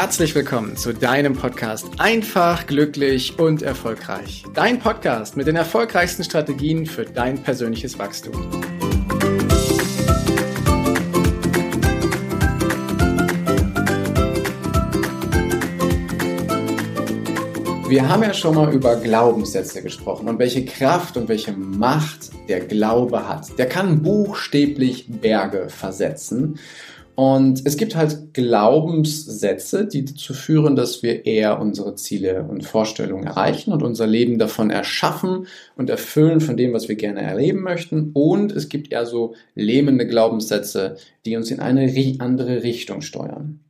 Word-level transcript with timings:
herzlich 0.00 0.34
willkommen 0.34 0.78
zu 0.78 0.94
deinem 0.94 1.34
Podcast 1.34 1.86
Einfach, 1.98 2.66
glücklich 2.66 3.38
und 3.38 3.60
erfolgreich. 3.60 4.44
Dein 4.54 4.78
Podcast 4.78 5.36
mit 5.36 5.46
den 5.46 5.56
erfolgreichsten 5.56 6.24
Strategien 6.24 6.86
für 6.86 7.04
dein 7.04 7.42
persönliches 7.42 7.98
Wachstum. 7.98 8.32
Wir 17.90 18.08
haben 18.08 18.22
ja 18.22 18.32
schon 18.32 18.54
mal 18.54 18.72
über 18.72 18.96
Glaubenssätze 18.96 19.82
gesprochen 19.82 20.30
und 20.30 20.38
welche 20.38 20.64
Kraft 20.64 21.18
und 21.18 21.28
welche 21.28 21.52
Macht 21.52 22.30
der 22.48 22.60
Glaube 22.60 23.28
hat. 23.28 23.58
Der 23.58 23.68
kann 23.68 24.00
buchstäblich 24.00 25.08
Berge 25.08 25.68
versetzen. 25.68 26.58
Und 27.20 27.66
es 27.66 27.76
gibt 27.76 27.96
halt 27.96 28.32
Glaubenssätze, 28.32 29.86
die 29.86 30.06
dazu 30.06 30.32
führen, 30.32 30.74
dass 30.74 31.02
wir 31.02 31.26
eher 31.26 31.60
unsere 31.60 31.94
Ziele 31.94 32.46
und 32.48 32.64
Vorstellungen 32.64 33.26
erreichen 33.26 33.74
und 33.74 33.82
unser 33.82 34.06
Leben 34.06 34.38
davon 34.38 34.70
erschaffen 34.70 35.46
und 35.76 35.90
erfüllen 35.90 36.40
von 36.40 36.56
dem, 36.56 36.72
was 36.72 36.88
wir 36.88 36.96
gerne 36.96 37.20
erleben 37.20 37.60
möchten. 37.60 38.12
Und 38.14 38.52
es 38.52 38.70
gibt 38.70 38.90
eher 38.90 39.04
so 39.04 39.34
lähmende 39.54 40.06
Glaubenssätze, 40.06 40.96
die 41.26 41.36
uns 41.36 41.50
in 41.50 41.60
eine 41.60 41.92
andere 42.20 42.62
Richtung 42.62 43.02
steuern. 43.02 43.60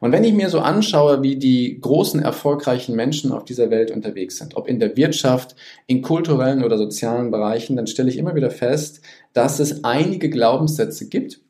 Und 0.00 0.12
wenn 0.12 0.24
ich 0.24 0.34
mir 0.34 0.50
so 0.50 0.58
anschaue, 0.58 1.22
wie 1.22 1.36
die 1.36 1.80
großen 1.80 2.20
erfolgreichen 2.20 2.94
Menschen 2.94 3.32
auf 3.32 3.46
dieser 3.46 3.70
Welt 3.70 3.90
unterwegs 3.90 4.36
sind, 4.36 4.54
ob 4.54 4.68
in 4.68 4.80
der 4.80 4.98
Wirtschaft, 4.98 5.56
in 5.86 6.02
kulturellen 6.02 6.62
oder 6.62 6.76
sozialen 6.76 7.30
Bereichen, 7.30 7.74
dann 7.74 7.86
stelle 7.86 8.10
ich 8.10 8.18
immer 8.18 8.34
wieder 8.34 8.50
fest, 8.50 9.00
dass 9.32 9.60
es 9.60 9.82
einige 9.82 10.28
Glaubenssätze 10.28 11.08
gibt, 11.08 11.40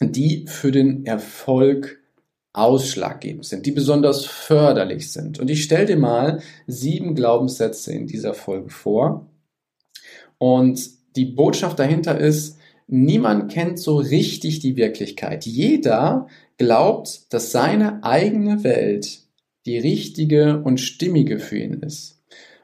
die 0.00 0.46
für 0.46 0.72
den 0.72 1.06
Erfolg 1.06 2.00
ausschlaggebend 2.52 3.44
sind, 3.44 3.66
die 3.66 3.72
besonders 3.72 4.24
förderlich 4.24 5.12
sind. 5.12 5.38
Und 5.38 5.50
ich 5.50 5.62
stelle 5.62 5.86
dir 5.86 5.98
mal 5.98 6.40
sieben 6.66 7.14
Glaubenssätze 7.14 7.92
in 7.92 8.06
dieser 8.06 8.32
Folge 8.32 8.70
vor. 8.70 9.26
Und 10.38 10.90
die 11.16 11.26
Botschaft 11.26 11.78
dahinter 11.78 12.18
ist, 12.18 12.58
niemand 12.86 13.52
kennt 13.52 13.78
so 13.78 13.96
richtig 13.96 14.60
die 14.60 14.76
Wirklichkeit. 14.76 15.44
Jeder 15.44 16.28
glaubt, 16.56 17.32
dass 17.32 17.52
seine 17.52 18.02
eigene 18.04 18.64
Welt 18.64 19.20
die 19.66 19.78
richtige 19.78 20.62
und 20.62 20.80
stimmige 20.80 21.38
für 21.38 21.58
ihn 21.58 21.82
ist. 21.82 22.22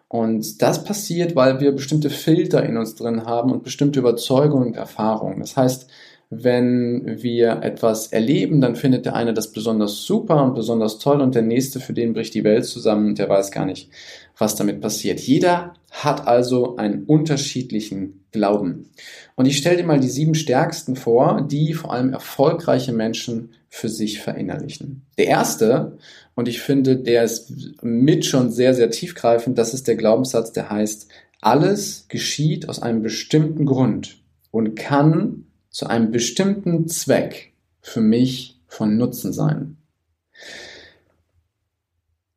Und 0.09 0.61
das 0.61 0.85
passiert, 0.85 1.37
weil 1.37 1.61
wir 1.61 1.73
bestimmte 1.73 2.11
Filter 2.11 2.63
in 2.65 2.77
uns 2.77 2.95
drin 2.95 3.25
haben 3.25 3.51
und 3.51 3.63
bestimmte 3.63 3.99
Überzeugungen 3.99 4.69
und 4.69 4.77
Erfahrungen. 4.77 5.41
Das 5.41 5.57
heißt, 5.57 5.89
wenn 6.35 7.23
wir 7.23 7.63
etwas 7.63 8.07
erleben, 8.07 8.63
dann 8.63 8.75
findet 8.75 9.05
der 9.05 9.15
eine 9.15 9.35
das 9.35 9.53
besonders 9.53 10.05
super 10.05 10.43
und 10.43 10.55
besonders 10.55 10.99
toll 10.99 11.21
und 11.21 11.35
der 11.35 11.43
nächste, 11.43 11.79
für 11.79 11.93
den 11.93 12.15
bricht 12.15 12.33
die 12.33 12.43
Welt 12.43 12.65
zusammen 12.65 13.09
und 13.09 13.19
der 13.19 13.29
weiß 13.29 13.51
gar 13.51 13.67
nicht, 13.67 13.91
was 14.39 14.55
damit 14.55 14.81
passiert. 14.81 15.21
Jeder 15.21 15.75
hat 15.91 16.27
also 16.27 16.77
einen 16.77 17.05
unterschiedlichen 17.05 18.25
Glauben. 18.33 18.89
Und 19.37 19.45
ich 19.45 19.59
stelle 19.59 19.77
dir 19.77 19.85
mal 19.85 20.01
die 20.01 20.09
sieben 20.09 20.35
stärksten 20.35 20.97
vor, 20.97 21.47
die 21.51 21.75
vor 21.75 21.93
allem 21.93 22.15
erfolgreiche 22.15 22.95
Menschen 22.95 23.51
für 23.69 23.91
sich 23.91 24.21
verinnerlichen. 24.21 25.03
Der 25.19 25.27
erste, 25.27 25.99
und 26.35 26.49
ich 26.49 26.63
finde, 26.63 26.97
der 26.97 27.25
ist 27.25 27.83
mit 27.83 28.25
schon 28.25 28.51
sehr, 28.51 28.73
sehr 28.73 28.91
tiefgreifend, 28.91 29.59
das 29.59 29.75
ist 29.75 29.87
der 29.87 29.97
Glaubenssatz, 29.97 30.53
der 30.53 30.71
heißt, 30.71 31.09
alles 31.43 32.07
geschieht 32.09 32.71
aus 32.71 32.81
einem 32.81 33.03
bestimmten 33.03 33.67
Grund 33.67 34.17
und 34.51 34.77
kann 34.77 35.45
zu 35.73 35.87
einem 35.87 36.11
bestimmten 36.11 36.87
Zweck 36.87 37.53
für 37.81 38.01
mich 38.01 38.61
von 38.69 38.97
Nutzen 38.97 39.33
sein. 39.33 39.79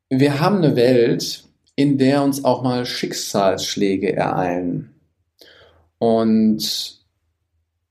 Wir 0.08 0.40
haben 0.40 0.58
eine 0.58 0.76
Welt, 0.76 1.44
in 1.76 1.98
der 1.98 2.22
uns 2.22 2.44
auch 2.44 2.62
mal 2.62 2.86
Schicksalsschläge 2.86 4.14
ereilen. 4.14 4.94
Und 5.98 7.00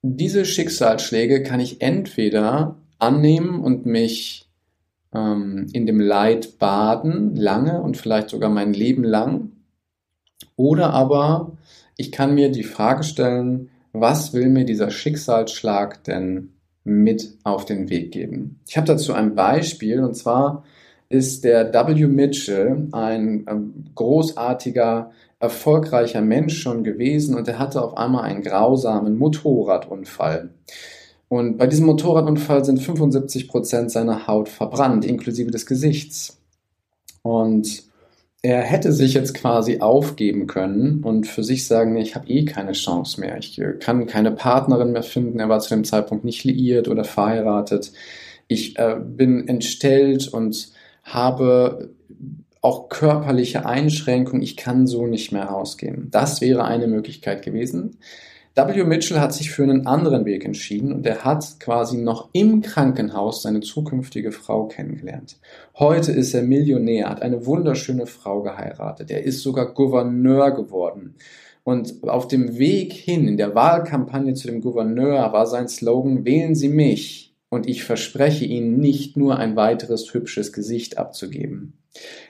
diese 0.02 0.46
Schicksalsschläge 0.46 1.44
kann 1.44 1.59
ich 1.59 1.81
entweder 1.81 2.78
annehmen 3.00 3.59
und 3.59 3.86
mich 3.86 4.50
ähm, 5.14 5.68
in 5.74 5.86
dem 5.86 6.00
Leid 6.00 6.58
baden, 6.58 7.36
lange 7.36 7.81
und 7.81 7.97
vielleicht 7.97 8.30
sogar 8.30 8.50
mein 8.50 8.74
Leben 8.74 9.03
lang. 9.03 9.52
Oder 10.56 10.91
aber 10.91 11.58
ich 11.97 12.12
kann 12.12 12.34
mir 12.34 12.52
die 12.52 12.64
Frage 12.64 13.03
stellen, 13.03 13.70
was 14.00 14.34
will 14.34 14.50
mir 14.50 14.66
dieser 14.66 14.92
Schicksalsschlag 14.92 16.04
denn 16.04 16.54
mit 16.84 17.38
auf 17.44 17.66
den 17.66 17.90
Weg 17.90 18.12
geben? 18.12 18.60
Ich 18.68 18.78
habe 18.78 18.88
dazu 18.88 19.14
ein 19.14 19.36
Beispiel 19.36 20.04
und 20.04 20.16
zwar 20.16 20.64
ist 21.10 21.44
der 21.44 21.72
W. 21.74 22.08
Mitchell 22.08 22.88
ein 22.92 23.46
ähm, 23.48 23.86
großartiger, 23.94 25.12
erfolgreicher 25.40 26.22
Mensch 26.22 26.60
schon 26.62 26.84
gewesen 26.84 27.36
und 27.36 27.48
er 27.48 27.60
hatte 27.60 27.84
auf 27.84 27.98
einmal 27.98 28.24
einen 28.24 28.42
grausamen 28.42 29.18
Motorradunfall. 29.18 30.50
Und 31.28 31.58
bei 31.58 31.68
diesem 31.68 31.86
Motorradunfall 31.86 32.66
sind 32.66 32.82
75 32.82 33.48
Prozent 33.48 33.92
seiner 33.92 34.28
Haut 34.28 34.50
verbrannt, 34.50 35.06
inklusive 35.06 35.52
des 35.52 35.66
Gesichts. 35.66 36.40
Und 37.24 37.84
er 38.46 38.62
hätte 38.62 38.92
sich 38.92 39.16
jetzt 39.16 39.34
quasi 39.34 39.80
aufgeben 39.80 40.46
können 40.46 41.04
und 41.04 41.26
für 41.26 41.44
sich 41.44 41.66
sagen, 41.66 41.98
ich 41.98 42.14
habe 42.14 42.28
eh 42.28 42.46
keine 42.46 42.74
Chance 42.74 43.20
mehr. 43.20 43.40
Ich 43.40 43.60
äh, 43.60 43.74
kann 43.80 44.06
keine 44.06 44.30
Partnerin 44.30 44.92
mehr 44.92 45.02
finden. 45.02 45.40
Er 45.40 45.50
war 45.50 45.62
zu 45.62 45.70
dem 45.70 45.84
Zeitpunkt 45.84 46.24
nicht 46.24 46.44
liiert 46.44 46.88
oder 46.88 47.04
verheiratet. 47.04 47.92
Ich 48.48 48.78
äh, 48.78 48.98
bin 49.04 49.48
entstellt 49.48 50.28
und 50.28 50.70
habe 51.04 51.90
auch 52.62 52.90
körperliche 52.90 53.66
Einschränkungen. 53.66 54.44
Ich 54.44 54.58
kann 54.58 54.86
so 54.86 55.08
nicht 55.08 55.32
mehr 55.32 55.46
rausgehen. 55.46 56.10
Das 56.12 56.40
wäre 56.40 56.66
eine 56.66 56.86
Möglichkeit 56.86 57.44
gewesen. 57.44 57.98
W. 58.56 58.86
Mitchell 58.86 59.20
hat 59.20 59.34
sich 59.34 59.52
für 59.52 59.64
einen 59.64 59.86
anderen 59.86 60.24
Weg 60.24 60.46
entschieden 60.46 60.94
und 60.94 61.06
er 61.06 61.26
hat 61.26 61.60
quasi 61.60 61.98
noch 61.98 62.30
im 62.32 62.62
Krankenhaus 62.62 63.42
seine 63.42 63.60
zukünftige 63.60 64.32
Frau 64.32 64.68
kennengelernt. 64.68 65.38
Heute 65.78 66.14
ist 66.14 66.34
er 66.34 66.42
Millionär, 66.42 67.10
hat 67.10 67.22
eine 67.22 67.46
wunderschöne 67.46 68.06
Frau 68.06 68.44
geheiratet. 68.44 69.12
Er 69.12 69.24
ist 69.24 69.42
sogar 69.42 69.74
Gouverneur 69.74 70.52
geworden. 70.52 71.16
Und 71.66 72.08
auf 72.08 72.30
dem 72.30 72.58
Weg 72.58 72.94
hin 72.94 73.28
in 73.28 73.36
der 73.36 73.56
Wahlkampagne 73.56 74.36
zu 74.36 74.48
dem 74.48 74.62
Gouverneur 74.62 75.34
war 75.34 75.48
sein 75.48 75.68
Slogan, 75.68 76.24
wählen 76.24 76.56
Sie 76.56 76.70
mich 76.70 77.25
und 77.50 77.68
ich 77.68 77.84
verspreche 77.84 78.46
Ihnen 78.46 78.80
nicht 78.80 79.18
nur 79.18 79.38
ein 79.38 79.56
weiteres 79.56 80.14
hübsches 80.14 80.52
Gesicht 80.52 80.98
abzugeben. 80.98 81.74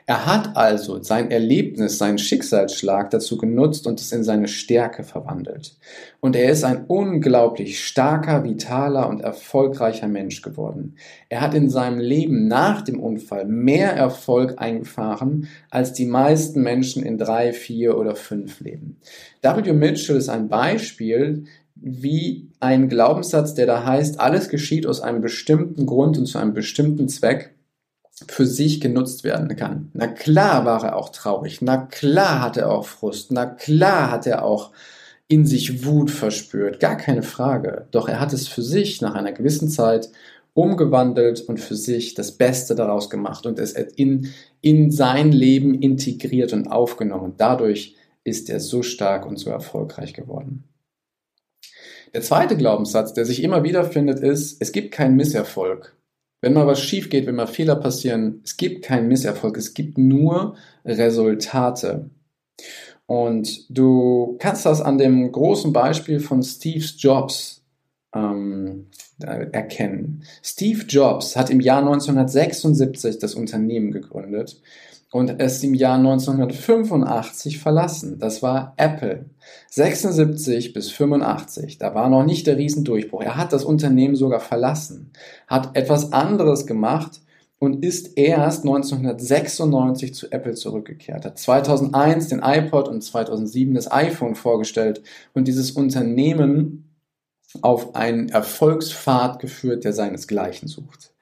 Er 0.05 0.27
hat 0.27 0.55
also 0.55 1.01
sein 1.01 1.31
Erlebnis, 1.31 1.97
seinen 1.97 2.19
Schicksalsschlag 2.19 3.09
dazu 3.09 3.37
genutzt 3.37 3.87
und 3.87 3.99
es 3.99 4.11
in 4.11 4.23
seine 4.23 4.47
Stärke 4.47 5.03
verwandelt. 5.03 5.75
Und 6.19 6.35
er 6.35 6.51
ist 6.51 6.63
ein 6.63 6.85
unglaublich 6.85 7.83
starker, 7.83 8.43
vitaler 8.43 9.09
und 9.09 9.21
erfolgreicher 9.21 10.07
Mensch 10.07 10.43
geworden. 10.43 10.97
Er 11.29 11.41
hat 11.41 11.55
in 11.55 11.71
seinem 11.71 11.99
Leben 11.99 12.47
nach 12.47 12.83
dem 12.83 12.99
Unfall 12.99 13.45
mehr 13.45 13.93
Erfolg 13.93 14.55
eingefahren, 14.57 15.47
als 15.71 15.93
die 15.93 16.05
meisten 16.05 16.61
Menschen 16.61 17.01
in 17.01 17.17
drei, 17.17 17.51
vier 17.51 17.97
oder 17.97 18.15
fünf 18.15 18.59
Leben. 18.59 18.97
W. 19.41 19.73
Mitchell 19.73 20.17
ist 20.17 20.29
ein 20.29 20.47
Beispiel, 20.47 21.45
wie 21.75 22.49
ein 22.59 22.89
Glaubenssatz, 22.89 23.53
der 23.53 23.65
da 23.65 23.85
heißt, 23.85 24.19
alles 24.19 24.49
geschieht 24.49 24.87
aus 24.87 25.01
einem 25.01 25.21
bestimmten 25.21 25.85
Grund 25.85 26.17
und 26.17 26.25
zu 26.25 26.37
einem 26.37 26.53
bestimmten 26.53 27.09
Zweck 27.09 27.53
für 28.27 28.45
sich 28.45 28.79
genutzt 28.79 29.23
werden 29.23 29.55
kann. 29.55 29.89
Na 29.93 30.07
klar 30.07 30.65
war 30.65 30.83
er 30.83 30.95
auch 30.95 31.09
traurig, 31.09 31.61
na 31.61 31.77
klar 31.77 32.41
hat 32.41 32.55
er 32.57 32.71
auch 32.71 32.85
Frust, 32.85 33.31
na 33.31 33.45
klar 33.45 34.09
hat 34.09 34.25
er 34.25 34.43
auch 34.43 34.71
in 35.27 35.45
sich 35.45 35.85
Wut 35.85 36.11
verspürt, 36.11 36.79
gar 36.79 36.95
keine 36.95 37.23
Frage. 37.23 37.87
Doch 37.91 38.07
er 38.07 38.19
hat 38.19 38.31
es 38.31 38.47
für 38.47 38.61
sich 38.61 39.01
nach 39.01 39.15
einer 39.15 39.31
gewissen 39.31 39.69
Zeit 39.69 40.09
umgewandelt 40.53 41.41
und 41.41 41.59
für 41.59 41.75
sich 41.75 42.13
das 42.13 42.31
Beste 42.31 42.75
daraus 42.75 43.09
gemacht 43.09 43.45
und 43.45 43.59
es 43.59 43.73
in, 43.73 44.29
in 44.61 44.91
sein 44.91 45.31
Leben 45.33 45.73
integriert 45.73 46.53
und 46.53 46.67
aufgenommen. 46.67 47.33
Dadurch 47.37 47.95
ist 48.23 48.49
er 48.49 48.61
so 48.61 48.81
stark 48.81 49.25
und 49.25 49.37
so 49.37 49.49
erfolgreich 49.49 50.13
geworden. 50.13 50.63
Der 52.15 52.21
zweite 52.21 52.55
Glaubenssatz, 52.55 53.11
der 53.11 53.25
sich 53.25 53.43
immer 53.43 53.65
wieder 53.65 53.83
findet, 53.83 54.21
ist, 54.21 54.61
es 54.61 54.71
gibt 54.71 54.93
keinen 54.93 55.17
Misserfolg. 55.17 55.97
Wenn 56.39 56.53
mal 56.53 56.65
was 56.65 56.79
schief 56.79 57.09
geht, 57.09 57.27
wenn 57.27 57.35
mal 57.35 57.45
Fehler 57.45 57.75
passieren, 57.75 58.39
es 58.45 58.55
gibt 58.55 58.85
keinen 58.85 59.09
Misserfolg, 59.09 59.57
es 59.57 59.73
gibt 59.73 59.97
nur 59.97 60.55
Resultate. 60.85 62.09
Und 63.05 63.65
du 63.69 64.37
kannst 64.39 64.65
das 64.65 64.81
an 64.81 64.97
dem 64.97 65.29
großen 65.29 65.73
Beispiel 65.73 66.21
von 66.21 66.41
Steve 66.41 66.85
Jobs 66.97 67.65
ähm, 68.15 68.87
erkennen. 69.19 70.23
Steve 70.41 70.85
Jobs 70.87 71.35
hat 71.35 71.49
im 71.49 71.59
Jahr 71.59 71.79
1976 71.79 73.19
das 73.19 73.35
Unternehmen 73.35 73.91
gegründet 73.91 74.61
und 75.11 75.39
es 75.39 75.63
im 75.63 75.73
Jahr 75.73 75.97
1985 75.97 77.59
verlassen. 77.59 78.19
Das 78.19 78.43
war 78.43 78.73
Apple. 78.77 79.25
76 79.69 80.73
bis 80.73 80.89
85, 80.91 81.77
da 81.77 81.93
war 81.95 82.09
noch 82.09 82.25
nicht 82.25 82.47
der 82.47 82.57
Riesendurchbruch. 82.57 83.21
Er 83.21 83.37
hat 83.37 83.53
das 83.53 83.63
Unternehmen 83.63 84.15
sogar 84.15 84.39
verlassen, 84.39 85.11
hat 85.47 85.75
etwas 85.77 86.11
anderes 86.11 86.65
gemacht 86.65 87.21
und 87.59 87.83
ist 87.83 88.17
erst 88.17 88.63
1996 88.63 90.13
zu 90.13 90.31
Apple 90.31 90.55
zurückgekehrt, 90.55 91.25
hat 91.25 91.37
2001 91.39 92.27
den 92.29 92.41
iPod 92.43 92.87
und 92.87 93.01
2007 93.01 93.73
das 93.73 93.91
iPhone 93.91 94.35
vorgestellt 94.35 95.01
und 95.33 95.47
dieses 95.47 95.71
Unternehmen 95.71 96.89
auf 97.61 97.95
einen 97.95 98.29
Erfolgspfad 98.29 99.39
geführt, 99.39 99.83
der 99.83 99.93
seinesgleichen 99.93 100.67
sucht. 100.67 101.13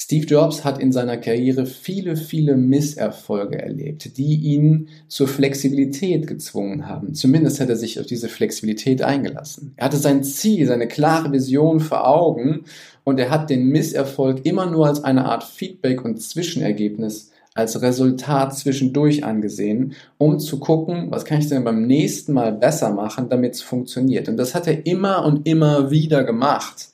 Steve 0.00 0.26
Jobs 0.26 0.64
hat 0.64 0.78
in 0.78 0.92
seiner 0.92 1.16
Karriere 1.16 1.66
viele, 1.66 2.14
viele 2.14 2.56
Misserfolge 2.56 3.60
erlebt, 3.60 4.16
die 4.16 4.36
ihn 4.36 4.90
zur 5.08 5.26
Flexibilität 5.26 6.28
gezwungen 6.28 6.86
haben. 6.86 7.14
Zumindest 7.14 7.60
hat 7.60 7.68
er 7.68 7.74
sich 7.74 7.98
auf 7.98 8.06
diese 8.06 8.28
Flexibilität 8.28 9.02
eingelassen. 9.02 9.72
Er 9.74 9.86
hatte 9.86 9.96
sein 9.96 10.22
Ziel, 10.22 10.68
seine 10.68 10.86
klare 10.86 11.32
Vision 11.32 11.80
vor 11.80 12.06
Augen 12.06 12.62
und 13.02 13.18
er 13.18 13.28
hat 13.28 13.50
den 13.50 13.70
Misserfolg 13.70 14.46
immer 14.46 14.70
nur 14.70 14.86
als 14.86 15.02
eine 15.02 15.24
Art 15.24 15.42
Feedback 15.42 16.04
und 16.04 16.22
Zwischenergebnis 16.22 17.32
als 17.54 17.82
Resultat 17.82 18.56
zwischendurch 18.56 19.24
angesehen, 19.24 19.94
um 20.16 20.38
zu 20.38 20.60
gucken, 20.60 21.10
was 21.10 21.24
kann 21.24 21.40
ich 21.40 21.48
denn 21.48 21.64
beim 21.64 21.88
nächsten 21.88 22.34
Mal 22.34 22.52
besser 22.52 22.90
machen, 22.90 23.28
damit 23.28 23.54
es 23.54 23.62
funktioniert. 23.62 24.28
Und 24.28 24.36
das 24.36 24.54
hat 24.54 24.68
er 24.68 24.86
immer 24.86 25.24
und 25.24 25.48
immer 25.48 25.90
wieder 25.90 26.22
gemacht 26.22 26.90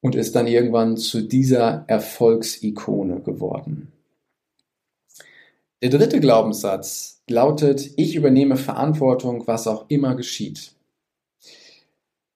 und 0.00 0.14
ist 0.14 0.36
dann 0.36 0.46
irgendwann 0.46 0.96
zu 0.96 1.22
dieser 1.22 1.84
Erfolgsikone 1.88 3.20
geworden. 3.20 3.92
Der 5.82 5.90
dritte 5.90 6.20
Glaubenssatz 6.20 7.22
lautet, 7.28 7.90
ich 7.96 8.14
übernehme 8.14 8.56
Verantwortung, 8.56 9.46
was 9.46 9.66
auch 9.66 9.86
immer 9.88 10.14
geschieht. 10.14 10.72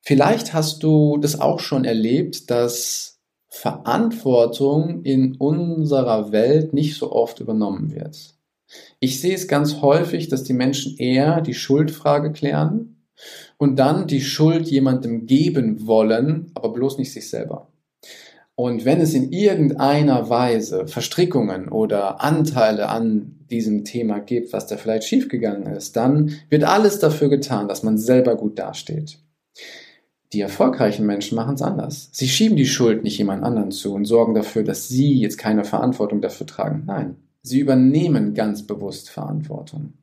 Vielleicht 0.02 0.52
hast 0.52 0.82
du 0.82 1.18
das 1.18 1.40
auch 1.40 1.60
schon 1.60 1.84
erlebt, 1.84 2.50
dass 2.50 3.18
Verantwortung 3.48 5.02
in 5.02 5.36
unserer 5.36 6.32
Welt 6.32 6.72
nicht 6.72 6.96
so 6.96 7.12
oft 7.12 7.40
übernommen 7.40 7.94
wird. 7.94 8.34
Ich 9.00 9.20
sehe 9.20 9.34
es 9.34 9.48
ganz 9.48 9.82
häufig, 9.82 10.28
dass 10.28 10.44
die 10.44 10.52
Menschen 10.52 10.96
eher 10.98 11.40
die 11.40 11.54
Schuldfrage 11.54 12.32
klären 12.32 13.00
und 13.58 13.78
dann 13.78 14.06
die 14.06 14.20
Schuld 14.20 14.69
jemandem 14.69 15.26
geben 15.26 15.87
wollen, 15.87 16.50
aber 16.55 16.72
bloß 16.72 16.99
nicht 16.99 17.12
sich 17.12 17.28
selber. 17.28 17.69
Und 18.55 18.84
wenn 18.84 19.00
es 19.00 19.14
in 19.14 19.32
irgendeiner 19.32 20.28
Weise 20.28 20.87
Verstrickungen 20.87 21.69
oder 21.69 22.22
Anteile 22.22 22.90
an 22.90 23.37
diesem 23.50 23.84
Thema 23.84 24.19
gibt, 24.19 24.52
was 24.52 24.67
da 24.67 24.76
vielleicht 24.76 25.05
schiefgegangen 25.05 25.75
ist, 25.75 25.96
dann 25.96 26.32
wird 26.50 26.64
alles 26.64 26.99
dafür 26.99 27.31
getan, 27.31 27.69
dass 27.69 27.82
man 27.82 27.96
selber 27.96 28.37
gut 28.37 28.58
dasteht. 28.58 29.19
Die 30.32 30.40
erfolgreichen 30.40 31.06
Menschen 31.06 31.37
machen 31.37 31.55
es 31.55 31.62
anders. 31.62 32.11
Sie 32.12 32.28
schieben 32.28 32.56
die 32.56 32.67
Schuld 32.67 33.02
nicht 33.02 33.19
jemand 33.19 33.43
anderen 33.43 33.72
zu 33.72 33.94
und 33.94 34.05
sorgen 34.05 34.34
dafür, 34.34 34.62
dass 34.62 34.88
sie 34.88 35.14
jetzt 35.14 35.38
keine 35.38 35.64
Verantwortung 35.64 36.20
dafür 36.20 36.46
tragen. 36.46 36.84
Nein, 36.87 37.17
sie 37.43 37.58
übernehmen 37.58 38.34
ganz 38.34 38.64
bewusst 38.67 39.11
Verantwortung. 39.11 39.94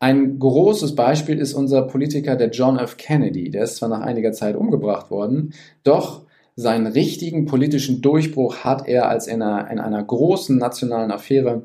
Ein 0.00 0.38
großes 0.38 0.94
Beispiel 0.94 1.38
ist 1.38 1.54
unser 1.54 1.82
Politiker, 1.82 2.36
der 2.36 2.50
John 2.50 2.78
F. 2.78 2.96
Kennedy. 2.96 3.50
Der 3.50 3.64
ist 3.64 3.76
zwar 3.76 3.88
nach 3.88 4.00
einiger 4.00 4.32
Zeit 4.32 4.54
umgebracht 4.54 5.10
worden, 5.10 5.54
doch 5.82 6.22
seinen 6.54 6.86
richtigen 6.86 7.46
politischen 7.46 8.00
Durchbruch 8.00 8.58
hat 8.58 8.88
er, 8.88 9.08
als 9.08 9.26
er 9.26 9.34
in 9.34 9.42
einer, 9.42 9.70
in 9.70 9.78
einer 9.78 10.02
großen 10.02 10.56
nationalen 10.56 11.10
Affäre 11.10 11.62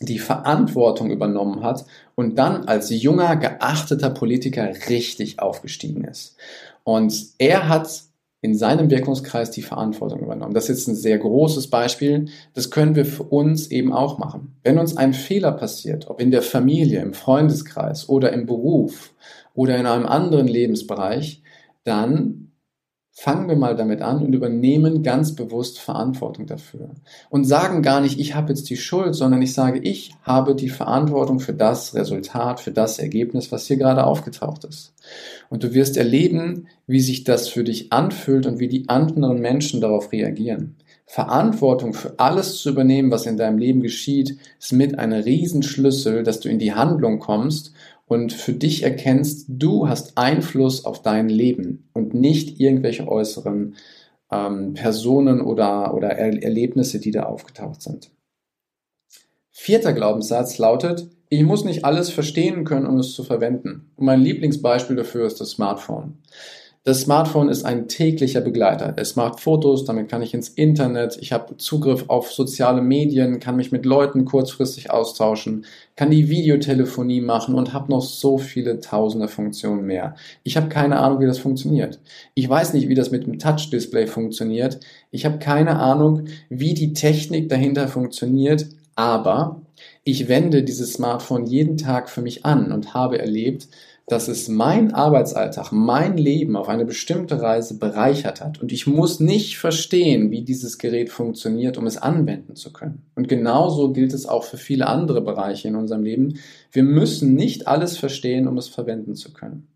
die 0.00 0.18
Verantwortung 0.18 1.10
übernommen 1.10 1.62
hat 1.62 1.84
und 2.16 2.36
dann 2.36 2.64
als 2.64 2.90
junger, 2.90 3.36
geachteter 3.36 4.10
Politiker 4.10 4.72
richtig 4.88 5.38
aufgestiegen 5.38 6.04
ist. 6.04 6.36
Und 6.82 7.14
er 7.38 7.68
hat 7.68 8.02
in 8.44 8.54
seinem 8.54 8.90
Wirkungskreis 8.90 9.50
die 9.50 9.62
Verantwortung 9.62 10.20
übernommen. 10.20 10.52
Das 10.52 10.64
ist 10.64 10.80
jetzt 10.80 10.88
ein 10.88 10.94
sehr 10.94 11.16
großes 11.16 11.68
Beispiel. 11.68 12.26
Das 12.52 12.70
können 12.70 12.94
wir 12.94 13.06
für 13.06 13.22
uns 13.22 13.70
eben 13.70 13.90
auch 13.90 14.18
machen. 14.18 14.54
Wenn 14.62 14.78
uns 14.78 14.98
ein 14.98 15.14
Fehler 15.14 15.50
passiert, 15.50 16.10
ob 16.10 16.20
in 16.20 16.30
der 16.30 16.42
Familie, 16.42 17.00
im 17.00 17.14
Freundeskreis 17.14 18.06
oder 18.06 18.34
im 18.34 18.44
Beruf 18.44 19.14
oder 19.54 19.78
in 19.78 19.86
einem 19.86 20.04
anderen 20.04 20.46
Lebensbereich, 20.46 21.42
dann 21.84 22.50
Fangen 23.16 23.48
wir 23.48 23.54
mal 23.54 23.76
damit 23.76 24.02
an 24.02 24.24
und 24.24 24.34
übernehmen 24.34 25.04
ganz 25.04 25.36
bewusst 25.36 25.78
Verantwortung 25.78 26.46
dafür. 26.46 26.90
Und 27.30 27.44
sagen 27.44 27.80
gar 27.80 28.00
nicht, 28.00 28.18
ich 28.18 28.34
habe 28.34 28.48
jetzt 28.48 28.68
die 28.68 28.76
Schuld, 28.76 29.14
sondern 29.14 29.40
ich 29.40 29.54
sage, 29.54 29.78
ich 29.78 30.16
habe 30.24 30.56
die 30.56 30.68
Verantwortung 30.68 31.38
für 31.38 31.54
das 31.54 31.94
Resultat, 31.94 32.58
für 32.58 32.72
das 32.72 32.98
Ergebnis, 32.98 33.52
was 33.52 33.68
hier 33.68 33.76
gerade 33.76 34.04
aufgetaucht 34.04 34.64
ist. 34.64 34.94
Und 35.48 35.62
du 35.62 35.74
wirst 35.74 35.96
erleben, 35.96 36.66
wie 36.88 36.98
sich 36.98 37.22
das 37.22 37.48
für 37.48 37.62
dich 37.62 37.92
anfühlt 37.92 38.46
und 38.46 38.58
wie 38.58 38.68
die 38.68 38.88
anderen 38.88 39.38
Menschen 39.38 39.80
darauf 39.80 40.10
reagieren. 40.10 40.74
Verantwortung 41.06 41.94
für 41.94 42.18
alles 42.18 42.58
zu 42.58 42.70
übernehmen, 42.70 43.12
was 43.12 43.26
in 43.26 43.36
deinem 43.36 43.58
Leben 43.58 43.80
geschieht, 43.80 44.38
ist 44.58 44.72
mit 44.72 44.98
einer 44.98 45.24
Riesenschlüssel, 45.24 46.24
dass 46.24 46.40
du 46.40 46.48
in 46.48 46.58
die 46.58 46.74
Handlung 46.74 47.20
kommst 47.20 47.74
und 48.06 48.32
für 48.32 48.52
dich 48.52 48.82
erkennst, 48.82 49.46
du 49.48 49.88
hast 49.88 50.18
Einfluss 50.18 50.84
auf 50.84 51.02
dein 51.02 51.28
Leben 51.28 51.88
und 51.92 52.14
nicht 52.14 52.60
irgendwelche 52.60 53.08
äußeren 53.08 53.76
ähm, 54.30 54.74
Personen 54.74 55.40
oder, 55.40 55.94
oder 55.94 56.10
er 56.10 56.42
Erlebnisse, 56.42 57.00
die 57.00 57.10
da 57.10 57.24
aufgetaucht 57.24 57.82
sind. 57.82 58.10
Vierter 59.50 59.92
Glaubenssatz 59.92 60.58
lautet, 60.58 61.08
ich 61.30 61.42
muss 61.42 61.64
nicht 61.64 61.84
alles 61.84 62.10
verstehen 62.10 62.64
können, 62.64 62.86
um 62.86 62.98
es 62.98 63.14
zu 63.14 63.24
verwenden. 63.24 63.90
Und 63.96 64.06
mein 64.06 64.20
Lieblingsbeispiel 64.20 64.96
dafür 64.96 65.26
ist 65.26 65.40
das 65.40 65.50
Smartphone. 65.50 66.18
Das 66.86 67.00
Smartphone 67.00 67.48
ist 67.48 67.64
ein 67.64 67.88
täglicher 67.88 68.42
Begleiter. 68.42 68.92
Es 68.96 69.16
macht 69.16 69.40
Fotos, 69.40 69.86
damit 69.86 70.10
kann 70.10 70.20
ich 70.20 70.34
ins 70.34 70.50
Internet, 70.50 71.16
ich 71.18 71.32
habe 71.32 71.56
Zugriff 71.56 72.04
auf 72.08 72.30
soziale 72.30 72.82
Medien, 72.82 73.40
kann 73.40 73.56
mich 73.56 73.72
mit 73.72 73.86
Leuten 73.86 74.26
kurzfristig 74.26 74.90
austauschen, 74.90 75.64
kann 75.96 76.10
die 76.10 76.28
Videotelefonie 76.28 77.22
machen 77.22 77.54
und 77.54 77.72
habe 77.72 77.90
noch 77.90 78.02
so 78.02 78.36
viele 78.36 78.80
tausende 78.80 79.28
Funktionen 79.28 79.86
mehr. 79.86 80.14
Ich 80.42 80.58
habe 80.58 80.68
keine 80.68 80.98
Ahnung, 80.98 81.20
wie 81.20 81.26
das 81.26 81.38
funktioniert. 81.38 82.00
Ich 82.34 82.46
weiß 82.46 82.74
nicht, 82.74 82.90
wie 82.90 82.94
das 82.94 83.10
mit 83.10 83.24
dem 83.26 83.38
Touch-Display 83.38 84.06
funktioniert. 84.06 84.78
Ich 85.10 85.24
habe 85.24 85.38
keine 85.38 85.78
Ahnung, 85.78 86.26
wie 86.50 86.74
die 86.74 86.92
Technik 86.92 87.48
dahinter 87.48 87.88
funktioniert, 87.88 88.66
aber 88.94 89.62
ich 90.04 90.28
wende 90.28 90.62
dieses 90.62 90.92
Smartphone 90.92 91.46
jeden 91.46 91.78
Tag 91.78 92.10
für 92.10 92.20
mich 92.20 92.44
an 92.44 92.72
und 92.72 92.92
habe 92.92 93.18
erlebt, 93.18 93.68
dass 94.06 94.28
es 94.28 94.48
mein 94.48 94.92
Arbeitsalltag, 94.92 95.72
mein 95.72 96.18
Leben 96.18 96.56
auf 96.56 96.68
eine 96.68 96.84
bestimmte 96.84 97.40
Reise 97.40 97.78
bereichert 97.78 98.42
hat. 98.42 98.60
Und 98.60 98.70
ich 98.70 98.86
muss 98.86 99.18
nicht 99.18 99.56
verstehen, 99.56 100.30
wie 100.30 100.42
dieses 100.42 100.76
Gerät 100.78 101.08
funktioniert, 101.08 101.78
um 101.78 101.86
es 101.86 101.96
anwenden 101.96 102.54
zu 102.54 102.72
können. 102.72 103.06
Und 103.14 103.28
genauso 103.28 103.92
gilt 103.92 104.12
es 104.12 104.26
auch 104.26 104.44
für 104.44 104.58
viele 104.58 104.88
andere 104.88 105.22
Bereiche 105.22 105.68
in 105.68 105.76
unserem 105.76 106.02
Leben. 106.02 106.38
Wir 106.70 106.82
müssen 106.82 107.34
nicht 107.34 107.66
alles 107.66 107.96
verstehen, 107.96 108.46
um 108.46 108.58
es 108.58 108.68
verwenden 108.68 109.14
zu 109.14 109.32
können. 109.32 109.68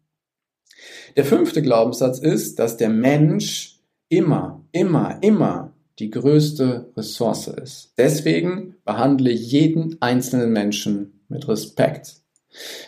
Der 1.17 1.25
fünfte 1.25 1.62
Glaubenssatz 1.62 2.19
ist, 2.19 2.59
dass 2.59 2.76
der 2.76 2.91
Mensch 2.91 3.81
immer, 4.11 4.64
immer, 4.73 5.19
immer 5.23 5.73
die 5.99 6.11
größte 6.11 6.93
Ressource 6.97 7.49
ist. 7.49 7.95
Deswegen 7.99 8.76
behandle 8.85 9.33
jeden 9.33 10.00
einzelnen 10.00 10.53
Menschen 10.53 11.21
mit 11.29 11.49
Respekt. 11.49 12.23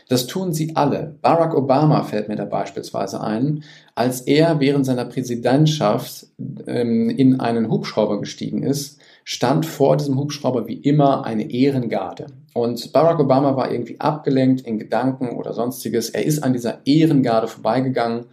Das 0.09 0.27
tun 0.27 0.53
sie 0.53 0.77
alle. 0.77 1.17
Barack 1.23 1.55
Obama 1.55 2.03
fällt 2.03 2.29
mir 2.29 2.37
da 2.37 2.45
beispielsweise 2.45 3.21
ein, 3.21 3.65
als 3.95 4.23
er 4.23 4.61
während 4.61 4.87
seiner 4.87 5.05
Präsidentschaft 5.05 6.27
ähm, 6.67 7.11
in 7.11 7.41
einen 7.41 7.71
Hubschrauber 7.71 8.21
gestiegen 8.21 8.62
ist, 8.62 9.00
stand 9.25 9.67
vor 9.67 9.97
diesem 9.97 10.19
Hubschrauber 10.19 10.67
wie 10.67 10.75
immer 10.75 11.25
eine 11.25 11.50
Ehrengarde. 11.50 12.27
Und 12.55 12.93
Barack 12.93 13.21
Obama 13.21 13.57
war 13.57 13.71
irgendwie 13.71 14.00
abgelenkt 14.00 14.62
in 14.62 14.79
Gedanken 14.79 15.37
oder 15.37 15.53
sonstiges. 15.53 16.11
Er 16.11 16.25
ist 16.25 16.43
an 16.43 16.53
dieser 16.53 16.85
Ehrengarde 16.87 17.47
vorbeigegangen 17.47 18.27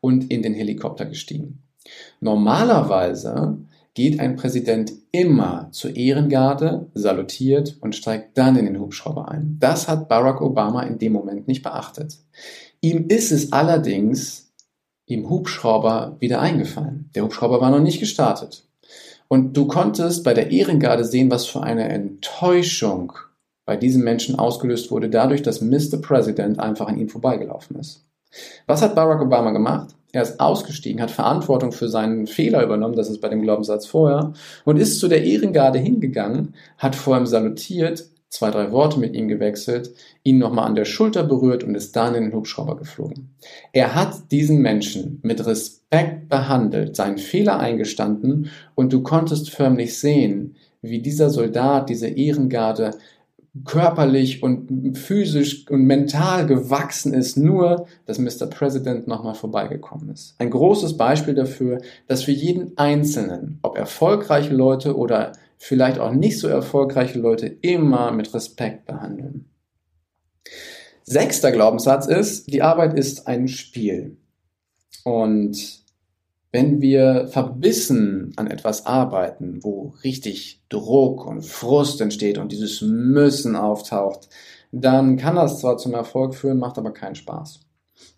und 0.00 0.30
in 0.30 0.42
den 0.42 0.52
Helikopter 0.52 1.06
gestiegen. 1.06 1.62
Normalerweise 2.20 3.58
geht 3.94 4.20
ein 4.20 4.36
Präsident 4.36 4.92
immer 5.10 5.68
zur 5.70 5.94
Ehrengarde, 5.96 6.90
salutiert 6.94 7.76
und 7.80 7.94
steigt 7.94 8.38
dann 8.38 8.56
in 8.56 8.64
den 8.64 8.80
Hubschrauber 8.80 9.28
ein. 9.28 9.56
Das 9.60 9.88
hat 9.88 10.08
Barack 10.08 10.40
Obama 10.40 10.82
in 10.82 10.98
dem 10.98 11.12
Moment 11.12 11.46
nicht 11.46 11.62
beachtet. 11.62 12.18
Ihm 12.80 13.06
ist 13.08 13.32
es 13.32 13.52
allerdings 13.52 14.52
im 15.06 15.28
Hubschrauber 15.28 16.16
wieder 16.20 16.40
eingefallen. 16.40 17.10
Der 17.14 17.24
Hubschrauber 17.24 17.60
war 17.60 17.70
noch 17.70 17.80
nicht 17.80 18.00
gestartet. 18.00 18.64
Und 19.28 19.56
du 19.56 19.66
konntest 19.66 20.24
bei 20.24 20.34
der 20.34 20.50
Ehrengarde 20.50 21.04
sehen, 21.04 21.30
was 21.30 21.46
für 21.46 21.62
eine 21.62 21.88
Enttäuschung 21.88 23.12
bei 23.64 23.76
diesem 23.76 24.02
Menschen 24.02 24.38
ausgelöst 24.38 24.90
wurde, 24.90 25.08
dadurch, 25.08 25.42
dass 25.42 25.60
Mr. 25.60 25.98
President 26.00 26.58
einfach 26.58 26.88
an 26.88 26.98
ihm 26.98 27.08
vorbeigelaufen 27.08 27.76
ist. 27.76 28.04
Was 28.66 28.82
hat 28.82 28.94
Barack 28.94 29.20
Obama 29.20 29.50
gemacht? 29.50 29.94
Er 30.12 30.22
ist 30.22 30.40
ausgestiegen, 30.40 31.00
hat 31.00 31.10
Verantwortung 31.10 31.72
für 31.72 31.88
seinen 31.88 32.26
Fehler 32.26 32.62
übernommen, 32.62 32.96
das 32.96 33.08
ist 33.08 33.20
bei 33.22 33.28
dem 33.28 33.40
Glaubenssatz 33.42 33.86
vorher, 33.86 34.34
und 34.64 34.76
ist 34.76 35.00
zu 35.00 35.08
der 35.08 35.24
Ehrengarde 35.24 35.78
hingegangen, 35.78 36.54
hat 36.76 36.94
vor 36.94 37.16
ihm 37.16 37.26
salutiert, 37.26 38.04
zwei, 38.28 38.50
drei 38.50 38.72
Worte 38.72 38.98
mit 38.98 39.14
ihm 39.14 39.28
gewechselt, 39.28 39.92
ihn 40.22 40.38
nochmal 40.38 40.66
an 40.66 40.74
der 40.74 40.84
Schulter 40.84 41.22
berührt 41.22 41.64
und 41.64 41.74
ist 41.74 41.96
dann 41.96 42.14
in 42.14 42.24
den 42.24 42.32
Hubschrauber 42.34 42.76
geflogen. 42.76 43.30
Er 43.72 43.94
hat 43.94 44.30
diesen 44.30 44.60
Menschen 44.60 45.18
mit 45.22 45.44
Respekt 45.44 46.28
behandelt, 46.28 46.96
seinen 46.96 47.18
Fehler 47.18 47.58
eingestanden 47.58 48.50
und 48.74 48.92
du 48.92 49.02
konntest 49.02 49.50
förmlich 49.50 49.98
sehen, 49.98 50.56
wie 50.80 51.00
dieser 51.00 51.30
Soldat, 51.30 51.88
diese 51.88 52.08
Ehrengarde 52.08 52.92
körperlich 53.66 54.42
und 54.42 54.96
physisch 54.96 55.68
und 55.68 55.84
mental 55.84 56.46
gewachsen 56.46 57.12
ist, 57.12 57.36
nur 57.36 57.86
dass 58.06 58.18
Mr. 58.18 58.46
President 58.46 59.06
nochmal 59.06 59.34
vorbeigekommen 59.34 60.08
ist. 60.08 60.34
Ein 60.38 60.50
großes 60.50 60.96
Beispiel 60.96 61.34
dafür, 61.34 61.80
dass 62.08 62.26
wir 62.26 62.34
jeden 62.34 62.78
Einzelnen, 62.78 63.58
ob 63.62 63.76
erfolgreiche 63.76 64.54
Leute 64.54 64.96
oder 64.96 65.32
vielleicht 65.58 65.98
auch 65.98 66.12
nicht 66.12 66.38
so 66.38 66.48
erfolgreiche 66.48 67.18
Leute, 67.18 67.46
immer 67.46 68.10
mit 68.10 68.32
Respekt 68.32 68.86
behandeln. 68.86 69.50
Sechster 71.04 71.52
Glaubenssatz 71.52 72.06
ist, 72.06 72.52
die 72.52 72.62
Arbeit 72.62 72.94
ist 72.94 73.26
ein 73.26 73.48
Spiel. 73.48 74.16
Und 75.04 75.81
wenn 76.52 76.82
wir 76.82 77.28
verbissen 77.28 78.32
an 78.36 78.46
etwas 78.46 78.84
arbeiten, 78.84 79.58
wo 79.62 79.94
richtig 80.04 80.60
Druck 80.68 81.26
und 81.26 81.44
Frust 81.44 82.00
entsteht 82.00 82.38
und 82.38 82.52
dieses 82.52 82.82
Müssen 82.82 83.56
auftaucht, 83.56 84.28
dann 84.70 85.16
kann 85.16 85.36
das 85.36 85.60
zwar 85.60 85.78
zum 85.78 85.94
Erfolg 85.94 86.34
führen, 86.34 86.58
macht 86.58 86.78
aber 86.78 86.92
keinen 86.92 87.14
Spaß. 87.14 87.60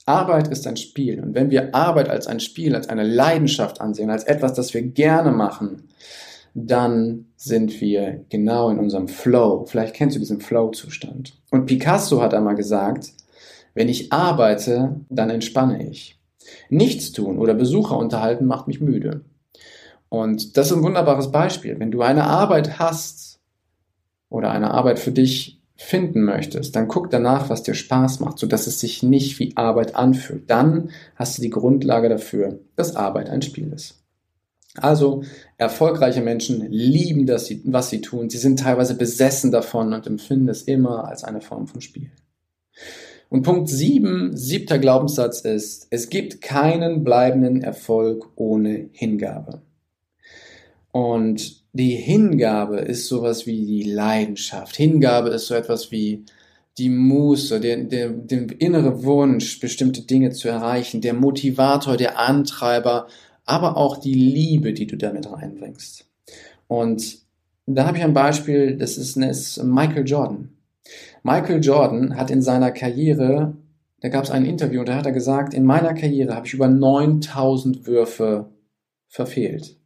Arbeit 0.07 0.49
ist 0.49 0.67
ein 0.67 0.76
Spiel. 0.76 1.21
Und 1.21 1.35
wenn 1.35 1.50
wir 1.50 1.75
Arbeit 1.75 2.09
als 2.09 2.26
ein 2.26 2.41
Spiel, 2.41 2.75
als 2.75 2.88
eine 2.88 3.05
Leidenschaft 3.05 3.81
ansehen, 3.81 4.11
als 4.11 4.25
etwas, 4.25 4.53
das 4.55 4.75
wir 4.75 4.83
gerne 4.83 5.31
machen, 5.31 5.88
dann 6.55 7.26
sind 7.37 7.81
wir 7.81 8.25
genau 8.29 8.69
in 8.71 8.79
unserem 8.79 9.09
Flow. 9.09 9.64
Vielleicht 9.67 9.95
kennst 9.95 10.17
du 10.17 10.21
diesen 10.21 10.41
Flow-Zustand. 10.41 11.35
Und 11.50 11.67
Picasso 11.67 12.21
hat 12.21 12.35
einmal 12.35 12.55
gesagt, 12.55 13.12
wenn 13.75 13.88
ich 13.88 14.12
arbeite, 14.12 15.00
dann 15.09 15.31
entspanne 15.31 15.88
ich. 15.88 16.19
Nichts 16.69 17.13
tun 17.13 17.39
oder 17.39 17.55
Besucher 17.55 17.97
unterhalten 17.97 18.47
macht 18.47 18.69
mich 18.69 18.81
müde. 18.81 19.25
Und 20.09 20.57
das 20.57 20.71
ist 20.71 20.77
ein 20.77 20.83
wunderbares 20.83 21.33
Beispiel. 21.33 21.79
Wenn 21.81 21.91
du 21.91 22.03
eine 22.03 22.25
Arbeit 22.25 22.79
hast 22.79 23.41
oder 24.29 24.51
eine 24.51 24.71
Arbeit 24.71 24.99
für 24.99 25.13
dich 25.13 25.61
finden 25.77 26.23
möchtest, 26.23 26.77
dann 26.77 26.89
guck 26.89 27.11
danach, 27.11 27.51
was 27.51 27.63
dir 27.65 27.75
Spaß 27.75 28.21
macht, 28.21 28.39
sodass 28.39 28.67
es 28.67 28.79
sich 28.79 29.03
nicht 29.03 29.39
wie 29.39 29.57
Arbeit 29.57 29.97
anfühlt. 29.97 30.49
Dann 30.49 30.91
hast 31.17 31.37
du 31.37 31.43
die 31.43 31.51
Grundlage 31.51 32.09
dafür, 32.09 32.61
dass 32.77 32.97
Arbeit 32.97 33.29
ein 33.29 33.43
Spiel 33.43 33.73
ist. 33.73 34.05
Also 34.77 35.23
erfolgreiche 35.57 36.21
Menschen 36.21 36.69
lieben 36.71 37.27
das, 37.27 37.51
was 37.65 37.91
sie 37.91 38.01
tun. 38.01 38.29
Sie 38.29 38.39
sind 38.39 38.59
teilweise 38.59 38.97
besessen 38.97 39.53
davon 39.53 39.93
und 39.93 40.07
empfinden 40.07 40.49
es 40.49 40.63
immer 40.63 41.07
als 41.07 41.23
eine 41.23 41.41
Form 41.41 41.69
von 41.69 41.81
Spiel. 41.81 42.11
Und 43.35 43.43
Punkt 43.43 43.69
7, 43.69 44.37
siebter 44.37 44.79
Glaubenssatz 44.79 45.41
ist, 45.41 45.88
es 45.91 46.09
gibt 46.09 46.41
keinen 46.41 47.03
bleibenden 47.03 47.62
Erfolg 47.62 48.31
ohne 48.37 48.91
Hingabe. 48.93 49.61
Und 50.93 51.64
die 51.73 51.97
Hingabe 51.97 52.76
ist 52.76 53.09
sowas 53.09 53.45
wie 53.45 53.67
die 53.67 53.91
Leidenschaft. 53.91 54.76
Hingabe 54.76 55.31
ist 55.31 55.49
so 55.49 55.55
etwas 55.55 55.91
wie 55.91 56.25
die 56.79 56.91
Muße, 56.91 57.59
der, 57.59 57.79
der, 57.79 58.11
der 58.11 58.61
innere 58.61 59.03
Wunsch, 59.03 59.59
bestimmte 59.59 60.03
Dinge 60.03 60.31
zu 60.31 60.47
erreichen, 60.47 61.00
der 61.00 61.14
Motivator, 61.14 61.97
der 61.97 62.21
Antreiber, 62.21 63.09
aber 63.47 63.76
auch 63.76 63.97
die 63.97 64.14
Liebe, 64.14 64.75
die 64.75 64.87
du 64.87 64.97
damit 64.97 65.29
reinbringst. 65.29 66.07
Und 66.69 67.19
da 67.67 67.88
habe 67.88 67.99
ich 67.99 68.05
ein 68.05 68.14
Beispiel, 68.14 68.76
das 68.76 68.97
ist, 68.97 69.17
das 69.17 69.57
ist 69.57 69.64
Michael 69.64 70.07
Jordan. 70.07 70.53
Michael 71.26 71.64
Jordan 71.64 72.16
hat 72.16 72.31
in 72.31 72.43
seiner 72.43 72.71
Karriere, 72.71 73.57
da 74.00 74.11
gab 74.11 74.25
es 74.25 74.31
ein 74.31 74.45
Interview 74.45 74.81
und 74.81 74.88
da 74.90 74.97
hat 74.97 75.07
er 75.07 75.12
gesagt, 75.12 75.54
in 75.54 75.64
meiner 75.64 75.95
Karriere 75.95 76.37
habe 76.37 76.47
ich 76.47 76.52
über 76.52 76.69
9000 76.69 77.87
Würfe 77.87 78.52
verfehlt. 79.09 79.81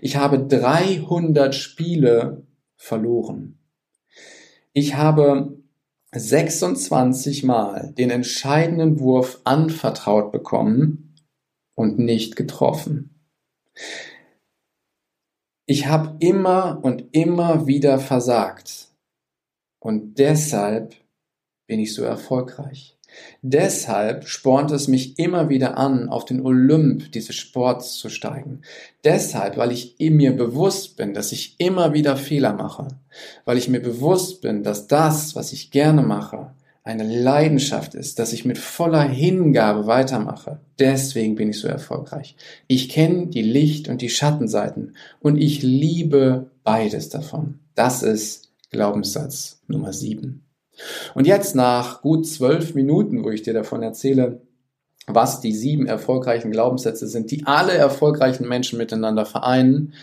Ich 0.00 0.16
habe 0.16 0.44
300 0.44 1.54
Spiele 1.54 2.48
verloren. 2.74 3.60
Ich 4.72 4.96
habe 4.96 5.56
26 6.14 7.44
Mal 7.44 7.94
den 7.96 8.10
entscheidenden 8.10 8.98
Wurf 8.98 9.40
anvertraut 9.44 10.32
bekommen 10.32 11.14
und 11.76 12.00
nicht 12.00 12.34
getroffen. 12.34 13.20
Ich 15.64 15.86
habe 15.86 16.16
immer 16.18 16.80
und 16.82 17.14
immer 17.14 17.68
wieder 17.68 18.00
versagt. 18.00 18.91
Und 19.82 20.18
deshalb 20.18 20.94
bin 21.66 21.80
ich 21.80 21.92
so 21.92 22.04
erfolgreich. 22.04 22.96
Deshalb 23.42 24.28
spornt 24.28 24.70
es 24.70 24.86
mich 24.86 25.18
immer 25.18 25.48
wieder 25.48 25.76
an, 25.76 26.08
auf 26.08 26.24
den 26.24 26.40
Olymp 26.46 27.10
dieses 27.10 27.34
Sports 27.34 27.94
zu 27.94 28.08
steigen. 28.08 28.62
Deshalb, 29.02 29.56
weil 29.56 29.72
ich 29.72 29.96
mir 29.98 30.36
bewusst 30.36 30.96
bin, 30.96 31.14
dass 31.14 31.32
ich 31.32 31.56
immer 31.58 31.92
wieder 31.92 32.16
Fehler 32.16 32.52
mache. 32.52 32.88
Weil 33.44 33.58
ich 33.58 33.68
mir 33.68 33.80
bewusst 33.80 34.40
bin, 34.40 34.62
dass 34.62 34.86
das, 34.86 35.34
was 35.34 35.52
ich 35.52 35.72
gerne 35.72 36.02
mache, 36.02 36.52
eine 36.84 37.04
Leidenschaft 37.04 37.94
ist, 37.96 38.20
dass 38.20 38.32
ich 38.32 38.44
mit 38.44 38.58
voller 38.58 39.02
Hingabe 39.02 39.88
weitermache. 39.88 40.60
Deswegen 40.78 41.34
bin 41.34 41.50
ich 41.50 41.58
so 41.58 41.66
erfolgreich. 41.66 42.36
Ich 42.68 42.88
kenne 42.88 43.26
die 43.26 43.42
Licht- 43.42 43.88
und 43.88 44.00
die 44.00 44.10
Schattenseiten 44.10 44.94
und 45.20 45.38
ich 45.38 45.62
liebe 45.62 46.50
beides 46.62 47.08
davon. 47.08 47.58
Das 47.74 48.02
ist 48.02 48.51
Glaubenssatz 48.72 49.60
Nummer 49.68 49.92
7. 49.92 50.42
Und 51.14 51.26
jetzt 51.26 51.54
nach 51.54 52.02
gut 52.02 52.26
zwölf 52.26 52.74
Minuten, 52.74 53.22
wo 53.24 53.30
ich 53.30 53.42
dir 53.42 53.52
davon 53.52 53.82
erzähle, 53.82 54.40
was 55.06 55.40
die 55.40 55.52
sieben 55.52 55.86
erfolgreichen 55.86 56.50
Glaubenssätze 56.50 57.06
sind, 57.06 57.30
die 57.30 57.46
alle 57.46 57.72
erfolgreichen 57.72 58.48
Menschen 58.48 58.78
miteinander 58.78 59.26
vereinen, 59.26 59.94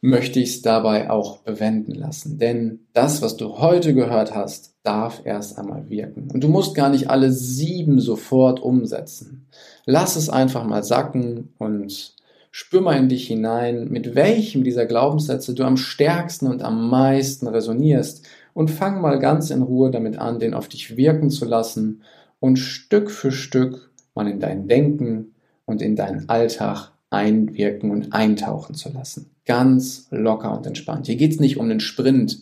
möchte 0.00 0.38
ich 0.38 0.50
es 0.50 0.62
dabei 0.62 1.10
auch 1.10 1.38
bewenden 1.38 1.94
lassen. 1.94 2.38
Denn 2.38 2.80
das, 2.92 3.22
was 3.22 3.38
du 3.38 3.58
heute 3.58 3.94
gehört 3.94 4.34
hast, 4.34 4.74
darf 4.82 5.22
erst 5.24 5.58
einmal 5.58 5.88
wirken. 5.88 6.30
Und 6.30 6.44
du 6.44 6.48
musst 6.48 6.74
gar 6.74 6.90
nicht 6.90 7.08
alle 7.08 7.32
sieben 7.32 8.00
sofort 8.00 8.60
umsetzen. 8.60 9.46
Lass 9.86 10.16
es 10.16 10.28
einfach 10.28 10.64
mal 10.64 10.84
sacken 10.84 11.54
und 11.58 12.14
Spür 12.56 12.82
mal 12.82 12.96
in 12.96 13.08
dich 13.08 13.26
hinein, 13.26 13.88
mit 13.88 14.14
welchem 14.14 14.62
dieser 14.62 14.86
Glaubenssätze 14.86 15.54
du 15.54 15.64
am 15.64 15.76
stärksten 15.76 16.46
und 16.46 16.62
am 16.62 16.88
meisten 16.88 17.48
resonierst 17.48 18.28
und 18.52 18.70
fang 18.70 19.00
mal 19.00 19.18
ganz 19.18 19.50
in 19.50 19.60
Ruhe 19.60 19.90
damit 19.90 20.18
an, 20.18 20.38
den 20.38 20.54
auf 20.54 20.68
dich 20.68 20.96
wirken 20.96 21.30
zu 21.30 21.46
lassen 21.46 22.02
und 22.38 22.60
Stück 22.60 23.10
für 23.10 23.32
Stück 23.32 23.90
mal 24.14 24.28
in 24.28 24.38
dein 24.38 24.68
Denken 24.68 25.34
und 25.64 25.82
in 25.82 25.96
deinen 25.96 26.28
Alltag 26.28 26.92
einwirken 27.10 27.90
und 27.90 28.12
eintauchen 28.12 28.76
zu 28.76 28.88
lassen. 28.92 29.32
Ganz 29.46 30.06
locker 30.12 30.56
und 30.56 30.64
entspannt. 30.64 31.06
Hier 31.08 31.16
geht 31.16 31.32
es 31.32 31.40
nicht 31.40 31.56
um 31.56 31.64
einen 31.64 31.80
Sprint, 31.80 32.38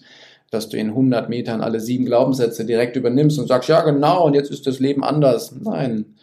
dass 0.50 0.69
du 0.69 0.76
in 0.76 0.88
100 0.88 1.31
Metern 1.31 1.62
alle 1.62 1.81
sieben 1.81 2.04
Glaubenssätze 2.04 2.66
direkt 2.66 2.97
übernimmst 2.97 3.38
und 3.38 3.49
sagst, 3.49 3.71
ja 3.71 3.81
genau, 3.81 4.26
und 4.26 4.35
jetzt 4.35 4.50
ist 4.50 4.66
das 4.66 4.78
Leben 4.78 5.04
anders. 5.04 5.54
Nein, 5.59 6.16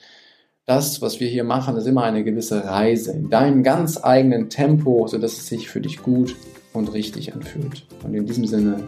das, 0.69 1.01
was 1.01 1.19
wir 1.19 1.27
hier 1.27 1.43
machen, 1.43 1.75
ist 1.77 1.87
immer 1.87 2.03
eine 2.03 2.23
gewisse 2.23 2.63
Reise 2.63 3.11
in 3.11 3.31
deinem 3.31 3.63
ganz 3.63 4.03
eigenen 4.03 4.49
Tempo, 4.49 5.07
sodass 5.07 5.33
es 5.33 5.47
sich 5.47 5.67
für 5.67 5.81
dich 5.81 6.03
gut 6.03 6.35
und 6.73 6.93
richtig 6.93 7.33
anfühlt. 7.33 7.87
Und 8.03 8.13
in 8.13 8.27
diesem 8.27 8.45
Sinne 8.45 8.83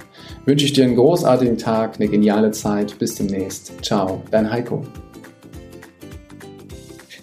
wünsche 0.45 0.65
ich 0.65 0.73
dir 0.73 0.83
einen 0.83 0.95
großartigen 0.95 1.57
Tag, 1.57 1.95
eine 1.95 2.07
geniale 2.07 2.51
Zeit. 2.51 3.00
Bis 3.00 3.15
demnächst. 3.15 3.73
Ciao, 3.83 4.21
dein 4.29 4.51
Heiko. 4.51 4.83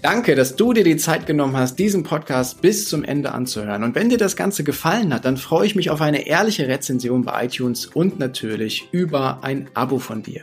Danke, 0.02 0.34
dass 0.34 0.56
du 0.56 0.72
dir 0.72 0.82
die 0.82 0.96
Zeit 0.96 1.26
genommen 1.26 1.56
hast, 1.56 1.78
diesen 1.78 2.02
Podcast 2.02 2.60
bis 2.60 2.88
zum 2.88 3.04
Ende 3.04 3.30
anzuhören. 3.32 3.84
Und 3.84 3.94
wenn 3.94 4.08
dir 4.08 4.18
das 4.18 4.34
Ganze 4.34 4.64
gefallen 4.64 5.14
hat, 5.14 5.24
dann 5.24 5.36
freue 5.36 5.66
ich 5.66 5.76
mich 5.76 5.90
auf 5.90 6.00
eine 6.00 6.26
ehrliche 6.26 6.66
Rezension 6.66 7.24
bei 7.24 7.44
iTunes 7.44 7.86
und 7.86 8.18
natürlich 8.18 8.88
über 8.90 9.38
ein 9.42 9.68
Abo 9.74 10.00
von 10.00 10.24
dir. 10.24 10.42